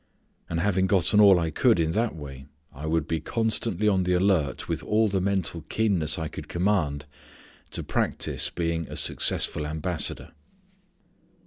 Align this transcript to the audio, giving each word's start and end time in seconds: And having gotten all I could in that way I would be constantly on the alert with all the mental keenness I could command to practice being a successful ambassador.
And 0.49 0.59
having 0.59 0.87
gotten 0.87 1.19
all 1.19 1.39
I 1.39 1.51
could 1.51 1.79
in 1.79 1.91
that 1.91 2.15
way 2.15 2.47
I 2.73 2.87
would 2.87 3.07
be 3.07 3.19
constantly 3.19 3.87
on 3.87 4.01
the 4.01 4.13
alert 4.13 4.67
with 4.67 4.81
all 4.81 5.07
the 5.07 5.21
mental 5.21 5.61
keenness 5.69 6.17
I 6.17 6.27
could 6.27 6.47
command 6.47 7.05
to 7.69 7.83
practice 7.83 8.49
being 8.49 8.87
a 8.87 8.97
successful 8.97 9.67
ambassador. 9.67 10.31